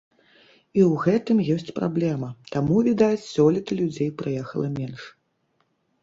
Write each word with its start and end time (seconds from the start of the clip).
І 0.77 0.83
ў 0.89 0.93
гэтым 1.01 1.41
ёсць 1.55 1.73
праблема, 1.79 2.29
таму, 2.55 2.77
відаць, 2.87 3.25
сёлета 3.33 3.77
людзей 3.81 4.09
прыехала 4.23 4.67
менш. 4.79 5.05